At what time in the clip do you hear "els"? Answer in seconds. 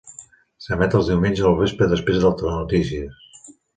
0.99-1.11